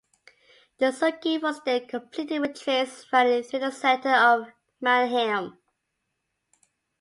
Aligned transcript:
The 0.79 0.91
circuit 0.93 1.43
was 1.43 1.61
then 1.61 1.85
completed 1.85 2.39
with 2.39 2.59
trains 2.59 3.05
running 3.13 3.43
through 3.43 3.59
the 3.59 3.69
centre 3.71 4.09
of 4.09 4.47
Mannheim. 4.79 5.59